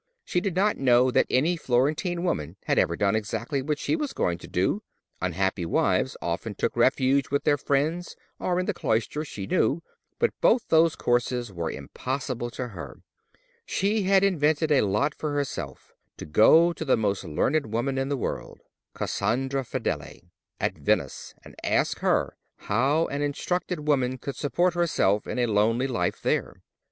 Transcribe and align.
She 0.25 0.41
did 0.41 0.55
not 0.55 0.77
know 0.79 1.11
that 1.11 1.27
any 1.29 1.55
Florentine 1.55 2.23
woman 2.23 2.55
had 2.63 2.79
ever 2.79 2.95
done 2.95 3.15
exactly 3.15 3.61
what 3.61 3.77
she 3.77 3.95
was 3.95 4.13
going 4.13 4.39
to 4.39 4.47
do: 4.47 4.81
unhappy 5.21 5.63
wives 5.63 6.17
often 6.23 6.55
took 6.55 6.75
refuge 6.75 7.29
with 7.29 7.43
their 7.43 7.55
friends, 7.55 8.15
or 8.39 8.59
in 8.59 8.65
the 8.65 8.73
cloister, 8.73 9.23
she 9.23 9.45
knew, 9.45 9.83
but 10.17 10.33
both 10.41 10.69
those 10.69 10.95
courses 10.95 11.53
were 11.53 11.69
impossible 11.69 12.49
to 12.49 12.69
her; 12.69 13.03
she 13.63 14.01
had 14.01 14.23
invented 14.23 14.71
a 14.71 14.81
lot 14.81 15.13
for 15.13 15.35
herself—to 15.35 16.25
go 16.25 16.73
to 16.73 16.83
the 16.83 16.97
most 16.97 17.23
learned 17.23 17.71
woman 17.71 17.99
in 17.99 18.09
the 18.09 18.17
world, 18.17 18.59
Cassandra 18.95 19.63
Fedele, 19.63 20.31
at 20.59 20.79
Venice, 20.79 21.35
and 21.45 21.55
ask 21.63 21.99
her 21.99 22.37
how 22.55 23.05
an 23.09 23.21
instructed 23.21 23.87
woman 23.87 24.17
could 24.17 24.35
support 24.35 24.73
herself 24.73 25.27
in 25.27 25.37
a 25.37 25.45
lonely 25.45 25.85
life 25.85 26.23
there. 26.23 26.63